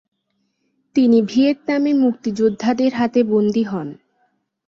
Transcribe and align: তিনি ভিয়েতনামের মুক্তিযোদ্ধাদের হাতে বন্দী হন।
তিনি 0.95 1.17
ভিয়েতনামের 1.21 1.95
মুক্তিযোদ্ধাদের 1.95 2.91
হাতে 2.93 3.19
বন্দী 3.23 3.63
হন। 3.63 3.87